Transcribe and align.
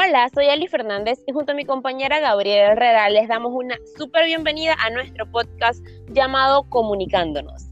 Hola, 0.00 0.28
soy 0.32 0.46
Ali 0.46 0.68
Fernández 0.68 1.18
y 1.26 1.32
junto 1.32 1.50
a 1.50 1.54
mi 1.56 1.64
compañera 1.64 2.20
Gabriela 2.20 2.70
Herrera 2.70 3.10
les 3.10 3.26
damos 3.26 3.50
una 3.52 3.74
súper 3.96 4.26
bienvenida 4.26 4.76
a 4.78 4.90
nuestro 4.90 5.28
podcast 5.28 5.84
llamado 6.12 6.62
Comunicándonos. 6.68 7.66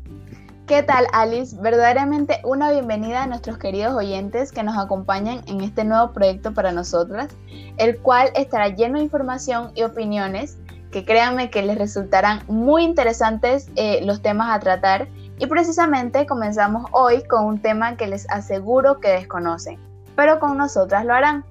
¿Qué 0.66 0.82
tal 0.82 1.06
Alice? 1.12 1.56
Verdaderamente 1.60 2.40
una 2.42 2.72
bienvenida 2.72 3.22
a 3.22 3.26
nuestros 3.28 3.58
queridos 3.58 3.94
oyentes 3.94 4.50
que 4.50 4.64
nos 4.64 4.76
acompañan 4.76 5.42
en 5.46 5.60
este 5.60 5.84
nuevo 5.84 6.12
proyecto 6.12 6.52
para 6.52 6.72
nosotras, 6.72 7.28
el 7.76 7.96
cual 8.00 8.30
estará 8.34 8.70
lleno 8.70 8.98
de 8.98 9.04
información 9.04 9.70
y 9.76 9.84
opiniones 9.84 10.58
que 10.90 11.04
créanme 11.04 11.48
que 11.48 11.62
les 11.62 11.78
resultarán 11.78 12.40
muy 12.48 12.82
interesantes 12.82 13.68
eh, 13.76 14.00
los 14.04 14.20
temas 14.20 14.50
a 14.50 14.58
tratar 14.58 15.06
y 15.38 15.46
precisamente 15.46 16.26
comenzamos 16.26 16.90
hoy 16.90 17.22
con 17.28 17.44
un 17.44 17.62
tema 17.62 17.96
que 17.96 18.08
les 18.08 18.28
aseguro 18.30 18.98
que 18.98 19.10
desconocen, 19.10 19.78
pero 20.16 20.40
con 20.40 20.58
nosotras 20.58 21.04
lo 21.04 21.14
harán. 21.14 21.44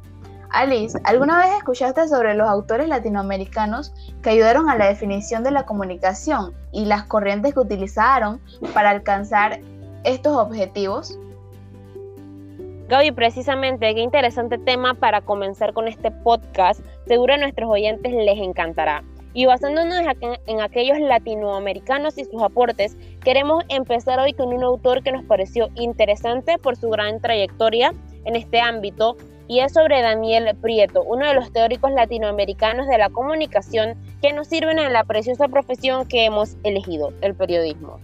Alice, 0.52 1.00
¿alguna 1.04 1.40
vez 1.40 1.58
escuchaste 1.58 2.08
sobre 2.08 2.34
los 2.36 2.48
autores 2.48 2.88
latinoamericanos 2.88 3.94
que 4.22 4.32
ayudaron 4.32 4.70
a 4.70 4.76
la 4.76 4.88
definición 4.88 5.44
de 5.44 5.52
la 5.52 5.66
comunicación 5.66 6.54
y 6.72 6.86
las 6.86 7.04
corrientes 7.04 7.54
que 7.54 7.60
utilizaron 7.60 8.40
para 8.74 8.92
alcanzar 8.92 9.60
estos 10.04 10.38
objetivos? 10.38 11.18
Gaby, 12.88 13.12
precisamente, 13.12 13.96
qué 13.96 14.02
interesante 14.02 14.60
tema 14.60 14.94
para 14.94 15.22
comenzar 15.22 15.74
con 15.74 15.88
este 15.88 16.12
podcast. 16.12 16.82
Seguro 17.08 17.34
a 17.34 17.38
nuestros 17.38 17.70
oyentes 17.70 18.14
les 18.14 18.38
encantará. 18.38 19.04
Y 19.34 19.48
basándonos 19.48 20.00
en 20.46 20.62
aquellos 20.62 20.98
latinoamericanos 21.00 22.18
y 22.18 22.24
sus 22.24 22.42
aportes, 22.42 22.96
queremos 23.22 23.66
empezar 23.68 24.20
hoy 24.20 24.34
con 24.34 24.54
un 24.54 24.64
autor 24.64 25.04
que 25.04 25.12
nos 25.12 25.26
pareció 25.26 25.70
interesante 25.76 26.58
por 26.58 26.78
su 26.78 26.90
gran 26.90 27.20
trayectoria 27.20 27.94
en 28.24 28.36
este 28.38 28.62
ámbito 28.62 29.18
y 29.48 29.60
es 29.60 29.74
sobre 29.74 30.02
Daniel 30.02 30.56
Prieto, 30.62 31.04
uno 31.04 31.28
de 31.28 31.34
los 31.34 31.52
teóricos 31.52 31.92
latinoamericanos 31.92 32.88
de 32.88 32.98
la 32.98 33.10
comunicación 33.10 33.96
que 34.22 34.34
nos 34.34 34.48
sirven 34.48 34.80
en 34.80 34.94
la 34.94 35.04
preciosa 35.04 35.48
profesión 35.48 36.08
que 36.08 36.26
hemos 36.26 36.58
elegido, 36.64 37.14
el 37.22 37.36
periodismo. 37.36 38.00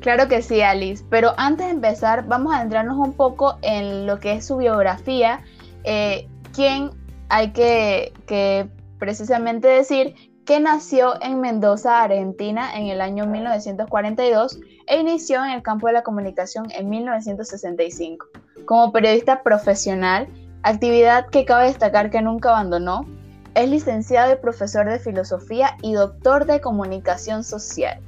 Claro 0.00 0.28
que 0.28 0.42
sí, 0.42 0.60
Alice, 0.60 1.04
pero 1.08 1.32
antes 1.38 1.66
de 1.66 1.72
empezar 1.72 2.26
vamos 2.26 2.52
a 2.52 2.58
adentrarnos 2.58 2.98
un 2.98 3.14
poco 3.14 3.56
en 3.62 4.06
lo 4.06 4.20
que 4.20 4.32
es 4.32 4.46
su 4.46 4.58
biografía, 4.58 5.40
eh, 5.84 6.28
quién 6.52 6.90
hay 7.30 7.52
que, 7.52 8.12
que 8.26 8.68
precisamente 8.98 9.66
decir 9.66 10.14
que 10.44 10.60
nació 10.60 11.14
en 11.22 11.40
Mendoza, 11.40 12.02
Argentina, 12.02 12.76
en 12.78 12.88
el 12.88 13.00
año 13.00 13.26
1942 13.26 14.60
e 14.86 15.00
inició 15.00 15.42
en 15.44 15.52
el 15.52 15.62
campo 15.62 15.86
de 15.86 15.94
la 15.94 16.02
comunicación 16.02 16.70
en 16.70 16.90
1965. 16.90 18.26
Como 18.66 18.92
periodista 18.92 19.42
profesional, 19.42 20.28
actividad 20.64 21.26
que 21.26 21.44
cabe 21.44 21.66
destacar 21.66 22.10
que 22.10 22.22
nunca 22.22 22.50
abandonó, 22.50 23.06
es 23.54 23.68
licenciado 23.68 24.32
y 24.32 24.36
profesor 24.36 24.88
de 24.88 24.98
filosofía 24.98 25.76
y 25.82 25.92
doctor 25.92 26.46
de 26.46 26.60
comunicación 26.60 27.44
social. 27.44 28.00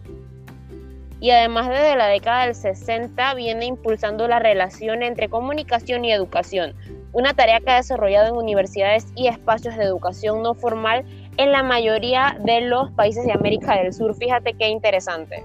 Y 1.21 1.31
además 1.31 1.69
desde 1.69 1.97
la 1.97 2.07
década 2.07 2.45
del 2.45 2.55
60 2.55 3.35
viene 3.35 3.67
impulsando 3.67 4.27
la 4.27 4.39
relación 4.39 5.03
entre 5.03 5.29
comunicación 5.29 6.05
y 6.05 6.13
educación, 6.13 6.75
una 7.13 7.35
tarea 7.35 7.61
que 7.61 7.71
ha 7.71 7.77
desarrollado 7.77 8.29
en 8.29 8.37
universidades 8.37 9.07
y 9.15 9.29
espacios 9.29 9.77
de 9.77 9.85
educación 9.85 10.43
no 10.43 10.55
formal 10.55 11.05
en 11.37 11.53
la 11.53 11.63
mayoría 11.63 12.37
de 12.41 12.63
los 12.63 12.91
países 12.93 13.25
de 13.25 13.33
América 13.33 13.77
del 13.77 13.93
Sur. 13.93 14.15
Fíjate 14.17 14.55
qué 14.55 14.69
interesante. 14.69 15.45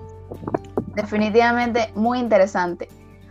Definitivamente 0.96 1.90
muy 1.96 2.20
interesante. 2.20 2.90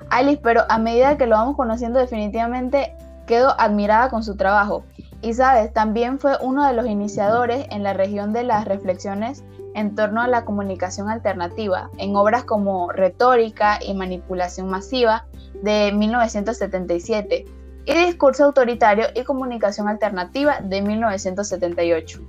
Alice, 0.09 0.41
pero 0.43 0.63
a 0.69 0.79
medida 0.79 1.17
que 1.17 1.27
lo 1.27 1.37
vamos 1.37 1.57
conociendo, 1.57 1.99
definitivamente 1.99 2.95
quedo 3.31 3.55
admirada 3.61 4.11
con 4.11 4.25
su 4.25 4.37
trabajo. 4.37 4.83
Y 5.23 5.35
sabes, 5.35 5.73
también 5.73 6.19
fue 6.19 6.33
uno 6.41 6.67
de 6.67 6.73
los 6.73 6.87
iniciadores 6.87 7.65
en 7.71 7.85
la 7.85 7.93
región 7.93 8.33
de 8.33 8.43
las 8.43 8.65
reflexiones 8.65 9.45
en 9.77 9.95
torno 9.95 10.21
a 10.21 10.27
la 10.27 10.45
comunicación 10.45 11.09
alternativa, 11.09 11.91
en 11.97 12.17
obras 12.17 12.43
como 12.43 12.91
Retórica 12.91 13.79
y 13.81 13.95
Manipulación 13.95 14.69
Masiva 14.69 15.27
de 15.63 15.93
1977 15.93 17.45
y 17.85 17.95
Discurso 17.95 18.47
Autoritario 18.47 19.07
y 19.15 19.23
Comunicación 19.23 19.87
Alternativa 19.87 20.59
de 20.61 20.83
1978. 20.83 22.21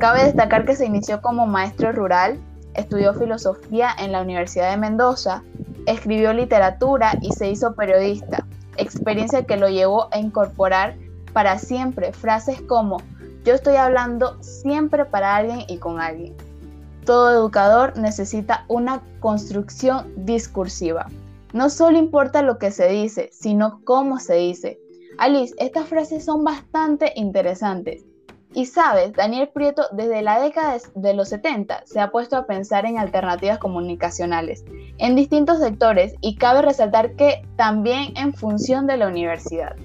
Cabe 0.00 0.24
destacar 0.24 0.64
que 0.64 0.74
se 0.74 0.86
inició 0.86 1.22
como 1.22 1.46
maestro 1.46 1.92
rural, 1.92 2.40
estudió 2.74 3.14
filosofía 3.14 3.90
en 3.96 4.10
la 4.10 4.22
Universidad 4.22 4.72
de 4.72 4.76
Mendoza, 4.76 5.44
escribió 5.86 6.32
literatura 6.32 7.12
y 7.22 7.30
se 7.30 7.48
hizo 7.48 7.76
periodista, 7.76 8.44
experiencia 8.80 9.44
que 9.44 9.56
lo 9.56 9.68
llevó 9.68 10.08
a 10.12 10.18
incorporar 10.18 10.96
para 11.32 11.58
siempre 11.58 12.12
frases 12.12 12.60
como 12.62 12.98
yo 13.44 13.54
estoy 13.54 13.76
hablando 13.76 14.36
siempre 14.42 15.06
para 15.06 15.36
alguien 15.36 15.60
y 15.68 15.78
con 15.78 16.00
alguien. 16.00 16.34
Todo 17.06 17.30
educador 17.30 17.96
necesita 17.96 18.64
una 18.68 19.02
construcción 19.20 20.12
discursiva. 20.26 21.06
No 21.54 21.70
solo 21.70 21.96
importa 21.96 22.42
lo 22.42 22.58
que 22.58 22.70
se 22.70 22.88
dice, 22.88 23.30
sino 23.32 23.80
cómo 23.84 24.18
se 24.18 24.34
dice. 24.34 24.78
Alice, 25.18 25.54
estas 25.58 25.88
frases 25.88 26.24
son 26.24 26.44
bastante 26.44 27.12
interesantes 27.16 28.04
y 28.52 28.66
sabes, 28.66 29.12
Daniel 29.12 29.48
Prieto 29.48 29.84
desde 29.92 30.22
la 30.22 30.40
década 30.40 30.76
de 30.94 31.14
los 31.14 31.28
70 31.28 31.82
se 31.84 32.00
ha 32.00 32.10
puesto 32.10 32.36
a 32.36 32.46
pensar 32.46 32.84
en 32.84 32.98
alternativas 32.98 33.58
comunicacionales 33.58 34.64
en 34.98 35.14
distintos 35.14 35.60
sectores 35.60 36.14
y 36.20 36.36
cabe 36.36 36.62
resaltar 36.62 37.14
que 37.14 37.42
también 37.56 38.16
en 38.16 38.34
función 38.34 38.86
de 38.86 38.96
la 38.96 39.06
universidad. 39.06 39.76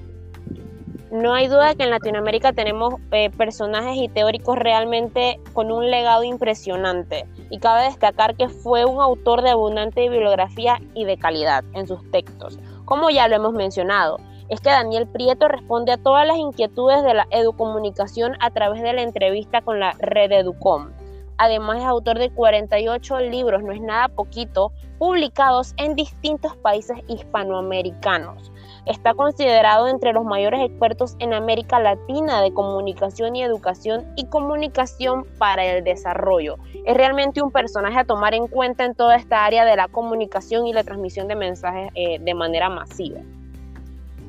No 1.11 1.33
hay 1.33 1.47
duda 1.47 1.75
que 1.75 1.83
en 1.83 1.91
Latinoamérica 1.91 2.51
tenemos 2.51 2.95
eh, 3.11 3.29
personajes 3.29 3.95
y 3.97 4.09
teóricos 4.09 4.57
realmente 4.57 5.39
con 5.53 5.71
un 5.71 5.89
legado 5.89 6.23
impresionante 6.23 7.25
y 7.51 7.59
cabe 7.59 7.85
destacar 7.85 8.35
que 8.35 8.49
fue 8.49 8.83
un 8.83 8.99
autor 8.99 9.43
de 9.43 9.51
abundante 9.51 10.09
bibliografía 10.09 10.81
y 10.95 11.05
de 11.05 11.17
calidad 11.17 11.63
en 11.73 11.87
sus 11.87 12.09
textos, 12.09 12.59
como 12.83 13.11
ya 13.11 13.27
lo 13.27 13.35
hemos 13.35 13.53
mencionado 13.53 14.17
es 14.49 14.61
que 14.61 14.69
Daniel 14.69 15.07
Prieto 15.07 15.47
responde 15.47 15.91
a 15.91 15.97
todas 15.97 16.27
las 16.27 16.37
inquietudes 16.37 17.03
de 17.03 17.13
la 17.13 17.27
educomunicación 17.31 18.33
a 18.39 18.51
través 18.51 18.81
de 18.81 18.93
la 18.93 19.01
entrevista 19.01 19.61
con 19.61 19.79
la 19.79 19.93
red 19.99 20.31
Educom. 20.31 20.91
Además 21.37 21.79
es 21.79 21.85
autor 21.85 22.17
de 22.17 22.29
48 22.29 23.19
libros, 23.19 23.61
no 23.61 23.73
es 23.73 23.81
nada 23.81 24.07
poquito, 24.07 24.71
publicados 24.97 25.73
en 25.77 25.95
distintos 25.95 26.55
países 26.57 26.97
hispanoamericanos. 27.07 28.51
Está 28.85 29.13
considerado 29.15 29.87
entre 29.87 30.13
los 30.13 30.23
mayores 30.23 30.61
expertos 30.61 31.15
en 31.19 31.33
América 31.33 31.79
Latina 31.79 32.41
de 32.41 32.53
comunicación 32.53 33.35
y 33.35 33.43
educación 33.43 34.05
y 34.15 34.27
comunicación 34.27 35.25
para 35.37 35.65
el 35.65 35.83
desarrollo. 35.83 36.57
Es 36.85 36.95
realmente 36.95 37.41
un 37.41 37.51
personaje 37.51 37.99
a 37.99 38.05
tomar 38.05 38.33
en 38.33 38.47
cuenta 38.47 38.85
en 38.85 38.95
toda 38.95 39.15
esta 39.15 39.43
área 39.43 39.65
de 39.65 39.75
la 39.75 39.87
comunicación 39.87 40.67
y 40.67 40.73
la 40.73 40.83
transmisión 40.83 41.27
de 41.27 41.35
mensajes 41.35 41.91
eh, 41.95 42.19
de 42.19 42.33
manera 42.33 42.69
masiva. 42.69 43.19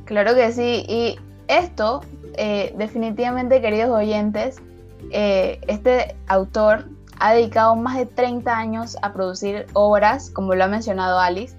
Claro 0.06 0.34
que 0.37 0.53
sí, 0.53 0.84
y 0.89 1.19
esto, 1.49 2.00
eh, 2.39 2.72
definitivamente, 2.78 3.61
queridos 3.61 3.91
oyentes, 3.91 4.56
eh, 5.11 5.61
este 5.67 6.17
autor 6.28 6.89
ha 7.19 7.34
dedicado 7.34 7.75
más 7.75 7.97
de 7.97 8.06
30 8.06 8.56
años 8.56 8.97
a 9.03 9.12
producir 9.12 9.67
obras, 9.72 10.31
como 10.31 10.55
lo 10.55 10.62
ha 10.62 10.69
mencionado 10.69 11.19
Alice, 11.19 11.56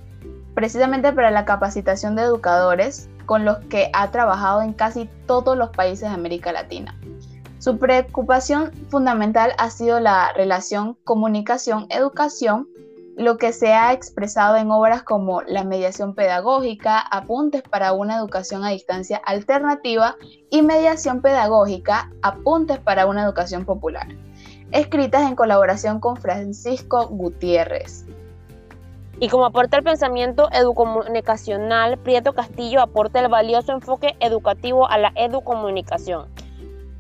precisamente 0.54 1.12
para 1.12 1.30
la 1.30 1.44
capacitación 1.44 2.16
de 2.16 2.24
educadores, 2.24 3.10
con 3.26 3.44
los 3.44 3.58
que 3.66 3.90
ha 3.94 4.12
trabajado 4.12 4.62
en 4.62 4.72
casi 4.72 5.10
todos 5.26 5.58
los 5.58 5.70
países 5.72 6.08
de 6.10 6.16
América 6.16 6.54
Latina. 6.54 6.98
Su 7.60 7.78
preocupación 7.78 8.72
fundamental 8.90 9.52
ha 9.58 9.70
sido 9.70 10.00
la 10.00 10.32
relación 10.34 10.96
comunicación-educación 11.04 12.70
lo 13.18 13.38
que 13.38 13.52
se 13.52 13.74
ha 13.74 13.94
expresado 13.94 14.58
en 14.58 14.70
obras 14.70 15.02
como 15.02 15.42
La 15.42 15.64
mediación 15.64 16.14
pedagógica, 16.14 17.00
Apuntes 17.00 17.64
para 17.64 17.92
una 17.92 18.16
educación 18.16 18.64
a 18.64 18.70
distancia 18.70 19.18
alternativa 19.26 20.16
y 20.52 20.62
Mediación 20.62 21.22
pedagógica, 21.22 22.12
Apuntes 22.22 22.78
para 22.78 23.08
una 23.08 23.24
educación 23.24 23.66
popular, 23.66 24.08
escritas 24.72 25.28
en 25.28 25.36
colaboración 25.36 26.00
con 26.00 26.16
Francisco 26.18 27.08
Gutiérrez. 27.08 28.06
Y 29.20 29.30
como 29.30 29.48
aporta 29.48 29.78
el 29.78 29.84
pensamiento 29.84 30.48
educomunicacional, 30.52 31.98
Prieto 31.98 32.34
Castillo 32.34 32.82
aporta 32.82 33.20
el 33.20 33.30
valioso 33.30 33.72
enfoque 33.72 34.16
educativo 34.20 34.88
a 34.88 35.00
la 35.00 35.12
educomunicación 35.16 36.28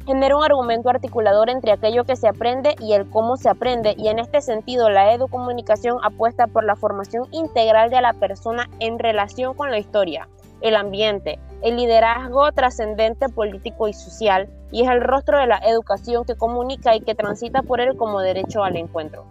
genera 0.07 0.37
un 0.37 0.43
argumento 0.43 0.89
articulador 0.89 1.49
entre 1.49 1.73
aquello 1.73 2.05
que 2.05 2.15
se 2.15 2.29
aprende 2.29 2.75
y 2.79 2.93
el 2.93 3.09
cómo 3.09 3.35
se 3.35 3.49
aprende, 3.49 3.93
y 3.97 4.07
en 4.07 4.19
este 4.19 4.39
sentido 4.39 4.89
la 4.89 5.13
educomunicación 5.13 5.97
apuesta 6.01 6.47
por 6.47 6.63
la 6.63 6.77
formación 6.77 7.25
integral 7.31 7.89
de 7.89 8.01
la 8.01 8.13
persona 8.13 8.69
en 8.79 8.99
relación 8.99 9.53
con 9.53 9.69
la 9.69 9.79
historia, 9.79 10.29
el 10.61 10.77
ambiente, 10.77 11.39
el 11.61 11.75
liderazgo 11.75 12.49
trascendente 12.53 13.27
político 13.27 13.89
y 13.89 13.93
social, 13.93 14.49
y 14.71 14.83
es 14.83 14.89
el 14.89 15.01
rostro 15.01 15.39
de 15.39 15.47
la 15.47 15.57
educación 15.57 16.23
que 16.23 16.35
comunica 16.35 16.95
y 16.95 17.01
que 17.01 17.13
transita 17.13 17.61
por 17.61 17.81
él 17.81 17.97
como 17.97 18.21
derecho 18.21 18.63
al 18.63 18.77
encuentro. 18.77 19.25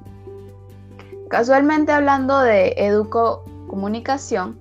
Casualmente 1.30 1.90
hablando 1.90 2.38
de 2.40 2.74
educomunicación, 2.76 4.60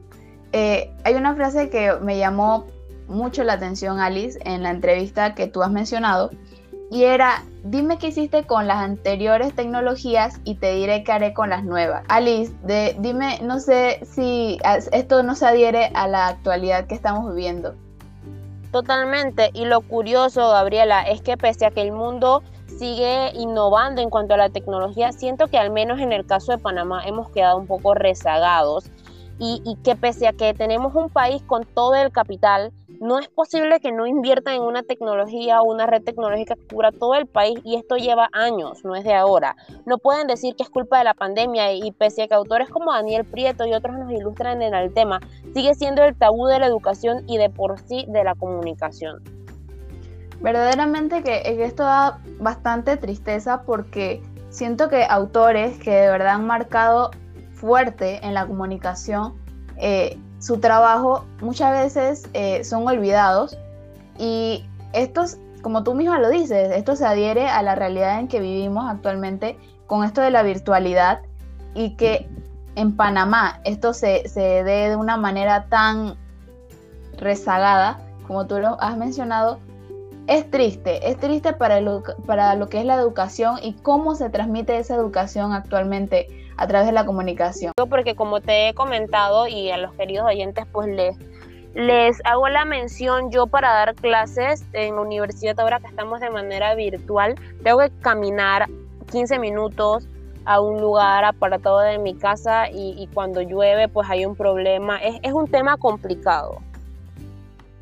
eh, 0.53 0.93
hay 1.03 1.15
una 1.15 1.35
frase 1.35 1.69
que 1.69 1.93
me 2.01 2.17
llamó 2.17 2.67
mucho 3.07 3.43
la 3.43 3.53
atención, 3.53 3.99
Alice, 3.99 4.39
en 4.43 4.63
la 4.63 4.71
entrevista 4.71 5.35
que 5.35 5.47
tú 5.47 5.63
has 5.63 5.71
mencionado, 5.71 6.31
y 6.91 7.03
era, 7.03 7.43
dime 7.63 7.97
qué 7.97 8.07
hiciste 8.07 8.45
con 8.45 8.67
las 8.67 8.77
anteriores 8.77 9.55
tecnologías 9.55 10.39
y 10.43 10.55
te 10.55 10.75
diré 10.75 11.03
qué 11.03 11.11
haré 11.11 11.33
con 11.33 11.49
las 11.49 11.63
nuevas. 11.63 12.03
Alice, 12.07 12.53
de, 12.63 12.95
dime, 12.99 13.39
no 13.41 13.59
sé 13.59 13.99
si 14.03 14.59
esto 14.91 15.23
no 15.23 15.35
se 15.35 15.47
adhiere 15.47 15.91
a 15.95 16.07
la 16.07 16.27
actualidad 16.27 16.85
que 16.85 16.95
estamos 16.95 17.33
viviendo. 17.33 17.73
Totalmente, 18.71 19.49
y 19.53 19.65
lo 19.65 19.81
curioso, 19.81 20.49
Gabriela, 20.49 21.01
es 21.03 21.21
que 21.21 21.37
pese 21.37 21.65
a 21.65 21.71
que 21.71 21.81
el 21.81 21.91
mundo 21.91 22.43
sigue 22.67 23.31
innovando 23.33 24.01
en 24.01 24.09
cuanto 24.09 24.33
a 24.33 24.37
la 24.37 24.49
tecnología, 24.49 25.11
siento 25.11 25.47
que 25.47 25.57
al 25.57 25.71
menos 25.71 25.99
en 25.99 26.11
el 26.11 26.25
caso 26.25 26.51
de 26.51 26.57
Panamá 26.57 27.03
hemos 27.05 27.29
quedado 27.29 27.57
un 27.57 27.67
poco 27.67 27.93
rezagados 27.93 28.85
y, 29.39 29.61
y 29.65 29.75
que 29.77 29.95
pese 29.95 30.27
a 30.27 30.33
que 30.33 30.53
tenemos 30.53 30.93
un 30.93 31.09
país 31.09 31.41
con 31.43 31.65
todo 31.65 31.95
el 31.95 32.11
capital, 32.11 32.73
no 32.99 33.19
es 33.19 33.27
posible 33.27 33.79
que 33.79 33.91
no 33.91 34.05
inviertan 34.05 34.55
en 34.55 34.61
una 34.61 34.83
tecnología 34.83 35.61
o 35.61 35.71
una 35.71 35.85
red 35.85 36.03
tecnológica 36.03 36.55
que 36.55 36.67
cubra 36.67 36.91
todo 36.91 37.15
el 37.15 37.27
país 37.27 37.59
y 37.63 37.75
esto 37.75 37.95
lleva 37.97 38.29
años, 38.33 38.83
no 38.83 38.95
es 38.95 39.03
de 39.03 39.13
ahora. 39.13 39.55
No 39.85 39.97
pueden 39.97 40.27
decir 40.27 40.55
que 40.55 40.63
es 40.63 40.69
culpa 40.69 40.97
de 40.97 41.03
la 41.03 41.13
pandemia 41.13 41.73
y 41.73 41.91
pese 41.91 42.23
a 42.23 42.27
que 42.27 42.33
autores 42.33 42.69
como 42.69 42.91
Daniel 42.91 43.25
Prieto 43.25 43.65
y 43.65 43.73
otros 43.73 43.97
nos 43.97 44.11
ilustran 44.11 44.61
en 44.61 44.73
el 44.73 44.93
tema, 44.93 45.19
sigue 45.53 45.73
siendo 45.75 46.03
el 46.03 46.15
tabú 46.15 46.47
de 46.47 46.59
la 46.59 46.67
educación 46.67 47.23
y 47.27 47.37
de 47.37 47.49
por 47.49 47.79
sí 47.79 48.05
de 48.07 48.23
la 48.23 48.35
comunicación. 48.35 49.21
Verdaderamente 50.41 51.23
que 51.23 51.41
esto 51.63 51.83
da 51.83 52.19
bastante 52.39 52.97
tristeza 52.97 53.63
porque 53.63 54.21
siento 54.49 54.89
que 54.89 55.05
autores 55.09 55.77
que 55.79 55.91
de 55.91 56.07
verdad 56.07 56.35
han 56.35 56.45
marcado 56.45 57.11
fuerte 57.53 58.25
en 58.25 58.33
la 58.33 58.45
comunicación 58.45 59.44
eh, 59.77 60.17
su 60.39 60.59
trabajo 60.59 61.25
muchas 61.41 61.71
veces 61.71 62.29
eh, 62.33 62.63
son 62.63 62.87
olvidados 62.87 63.57
y 64.17 64.65
estos, 64.93 65.37
como 65.61 65.83
tú 65.83 65.93
misma 65.93 66.19
lo 66.19 66.29
dices, 66.29 66.71
esto 66.71 66.95
se 66.95 67.05
adhiere 67.05 67.47
a 67.47 67.61
la 67.61 67.75
realidad 67.75 68.19
en 68.19 68.27
que 68.27 68.39
vivimos 68.39 68.85
actualmente 68.89 69.57
con 69.87 70.03
esto 70.03 70.21
de 70.21 70.31
la 70.31 70.43
virtualidad 70.43 71.21
y 71.73 71.95
que 71.95 72.29
en 72.75 72.95
Panamá 72.95 73.59
esto 73.63 73.93
se, 73.93 74.27
se 74.27 74.63
dé 74.63 74.89
de 74.89 74.95
una 74.95 75.17
manera 75.17 75.65
tan 75.67 76.15
rezagada, 77.17 77.99
como 78.27 78.47
tú 78.47 78.59
lo 78.59 78.81
has 78.81 78.97
mencionado, 78.97 79.59
es 80.27 80.49
triste, 80.49 81.09
es 81.09 81.17
triste 81.17 81.53
para, 81.53 81.79
para 82.25 82.55
lo 82.55 82.67
que 82.67 82.79
es 82.79 82.85
la 82.85 82.95
educación 82.95 83.57
y 83.61 83.73
cómo 83.73 84.15
se 84.15 84.29
transmite 84.29 84.77
esa 84.77 84.95
educación 84.95 85.53
actualmente 85.53 86.44
a 86.57 86.67
través 86.67 86.87
de 86.87 86.93
la 86.93 87.05
comunicación. 87.05 87.73
Porque 87.89 88.15
como 88.15 88.41
te 88.41 88.69
he 88.69 88.73
comentado 88.73 89.47
y 89.47 89.71
a 89.71 89.77
los 89.77 89.93
queridos 89.93 90.25
oyentes, 90.25 90.65
pues 90.71 90.87
les, 90.87 91.17
les 91.73 92.21
hago 92.25 92.47
la 92.49 92.65
mención, 92.65 93.31
yo 93.31 93.47
para 93.47 93.71
dar 93.71 93.95
clases 93.95 94.65
en 94.73 94.95
la 94.95 95.01
universidad 95.01 95.59
ahora 95.59 95.79
que 95.79 95.87
estamos 95.87 96.19
de 96.19 96.29
manera 96.29 96.75
virtual, 96.75 97.35
tengo 97.63 97.79
que 97.79 97.91
caminar 98.01 98.67
15 99.11 99.39
minutos 99.39 100.07
a 100.45 100.61
un 100.61 100.79
lugar 100.79 101.25
apartado 101.25 101.79
de 101.79 101.97
mi 101.97 102.15
casa 102.15 102.69
y, 102.71 103.07
cuando 103.13 103.41
llueve 103.41 103.87
pues 103.87 104.09
hay 104.09 104.25
un 104.25 104.35
problema. 104.35 104.97
Es, 104.97 105.19
es, 105.23 105.33
un 105.33 105.47
tema 105.47 105.75
complicado. 105.77 106.59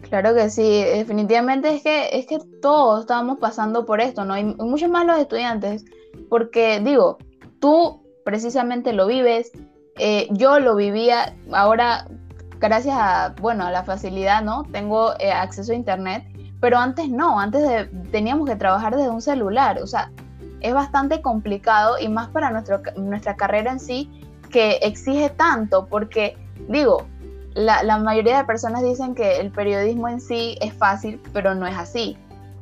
Claro 0.10 0.34
que 0.34 0.50
sí, 0.50 0.84
definitivamente 0.84 1.76
es 1.76 1.84
que, 1.84 2.10
es 2.14 2.26
que 2.26 2.40
todos 2.62 3.02
estamos 3.02 3.40
pasando 3.40 3.86
por 3.86 4.00
esto, 4.00 4.26
¿no? 4.26 4.38
Y 4.38 4.44
muchos 4.44 4.90
más 4.90 5.06
los 5.06 5.20
estudiantes, 5.20 5.86
porque 6.30 6.80
digo, 6.80 7.18
tú 7.60 8.03
precisamente 8.24 8.94
lo 8.94 9.08
vives. 9.08 9.52
Eh, 9.98 10.28
yo 10.32 10.60
lo 10.60 10.76
vivía, 10.76 11.36
ahora 11.52 12.08
gracias 12.60 12.96
a, 12.98 13.36
bueno, 13.42 13.66
a 13.66 13.72
la 13.72 13.84
facilidad, 13.84 14.42
¿no? 14.42 14.64
Tengo 14.72 15.14
eh, 15.20 15.32
acceso 15.32 15.74
a 15.74 15.76
internet, 15.76 16.24
pero 16.60 16.78
antes 16.78 17.10
no, 17.10 17.40
antes 17.40 17.62
de, 17.62 17.86
teníamos 18.12 18.48
que 18.48 18.56
trabajar 18.56 18.96
desde 18.96 19.10
un 19.10 19.22
celular, 19.22 19.80
o 19.82 19.88
sea, 19.88 20.12
es 20.62 20.74
bastante 20.74 21.22
complicado 21.22 22.00
y 22.00 22.08
más 22.08 22.30
para 22.30 22.50
nuestro, 22.52 22.82
nuestra 22.96 23.36
carrera 23.36 23.72
en 23.72 23.80
sí 23.80 24.10
que 24.50 24.78
exige 24.82 25.30
tanto, 25.30 25.88
porque 25.88 26.38
digo, 26.70 27.06
la, 27.54 27.84
la, 27.84 27.98
mayoría 27.98 28.38
de 28.38 28.46
personas 28.46 28.82
dicen 28.82 29.14
que 29.14 29.40
el 29.40 29.52
periodismo 29.52 30.08
en 30.08 30.22
sí 30.22 30.58
es 30.62 30.74
fácil, 30.74 31.22
pero 31.34 31.54
no 31.54 31.68
es 31.68 31.76
así. 31.76 32.18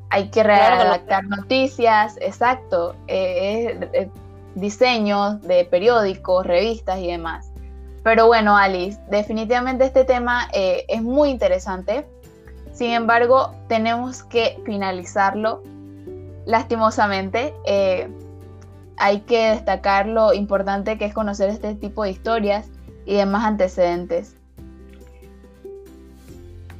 Hay 0.10 0.30
que 0.30 0.44
redactar 0.44 1.24
noticias, 1.25 2.18
exacto. 2.19 2.96
Eh, 3.07 4.10
diseños 4.56 5.42
de 5.42 5.65
periódicos, 5.65 6.45
revistas 6.45 7.00
y 7.00 7.07
demás. 7.07 7.51
Pero 8.03 8.27
bueno, 8.27 8.57
Alice, 8.57 9.00
definitivamente 9.09 9.86
este 9.86 10.06
tema 10.06 10.48
eh, 10.53 10.86
es 10.88 11.01
muy 11.01 11.30
interesante. 11.30 12.06
Sin 12.74 12.92
embargo, 12.92 13.53
tenemos 13.68 14.24
que 14.24 14.59
finalizarlo. 14.65 15.62
Lastimosamente, 16.45 17.53
eh, 17.65 18.09
hay 18.98 19.21
que 19.21 19.51
destacar 19.51 20.07
lo 20.07 20.33
importante 20.33 20.97
que 20.97 21.06
es 21.06 21.13
conocer 21.13 21.50
este 21.50 21.75
tipo 21.75 22.04
de 22.04 22.12
historias 22.12 22.69
y 23.06 23.15
demás 23.15 23.45
antecedentes. 23.45 24.36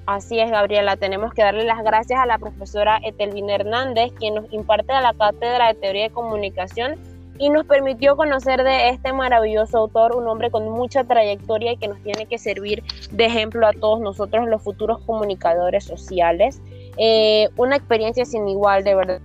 Así 0.08 0.40
es, 0.40 0.50
Gabriela. 0.50 0.98
Tenemos 0.98 1.34
que 1.34 1.44
darle 1.44 1.64
las 1.64 1.84
gracias 1.84 2.20
a 2.20 2.26
la 2.26 2.40
profesora 2.40 3.00
Etelvina 3.04 3.56
Hernández, 3.56 4.12
quien 4.18 4.36
nos 4.36 4.52
imparte 4.52 4.92
a 4.92 5.02
la 5.02 5.14
Cátedra 5.14 5.68
de 5.68 5.76
Teoría 5.76 6.04
de 6.04 6.10
Comunicación 6.10 6.96
y 7.42 7.50
nos 7.50 7.66
permitió 7.66 8.16
conocer 8.16 8.64
de 8.64 8.90
este 8.90 9.14
maravilloso 9.14 9.80
autor, 9.80 10.16
un 10.16 10.28
hombre 10.28 10.52
con 10.52 10.70
mucha 10.70 11.04
trayectoria 11.04 11.72
y 11.72 11.78
que 11.78 11.88
nos 11.88 12.00
tiene 12.04 12.28
que 12.28 12.38
servir 12.38 12.84
de 13.12 13.26
ejemplo 13.26 13.66
a 13.66 13.74
todos 13.74 14.00
nosotros, 14.00 14.48
los 14.48 14.62
futuros 14.62 15.00
comunicadores 15.08 15.84
sociales. 15.84 16.62
Eh, 16.98 17.50
una 17.58 17.78
experiencia 17.78 18.26
sin 18.26 18.48
igual, 18.48 18.84
de 18.84 18.94
verdad. 18.94 19.22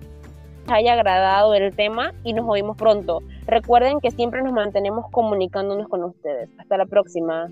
haya 0.69 0.95
agradado 0.95 1.53
el 1.53 1.77
tema 1.77 2.15
y 2.25 2.33
nos 2.33 2.49
oímos 2.49 2.79
pronto. 2.79 3.23
Recuerden 3.45 4.01
que 4.01 4.11
siempre 4.11 4.43
nos 4.43 4.55
mantenemos 4.55 5.11
comunicándonos 5.11 5.87
con 5.87 6.03
ustedes. 6.03 6.49
Hasta 6.57 6.79
la 6.79 6.87
próxima. 6.87 7.51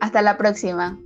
Hasta 0.00 0.20
la 0.20 0.36
próxima. 0.36 0.98